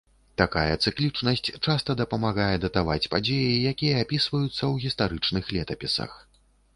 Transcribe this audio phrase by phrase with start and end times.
[0.41, 6.11] Такая цыклічнасць часта дапамагае датаваць падзеі, якія апісваюцца ў гістарычных летапісах.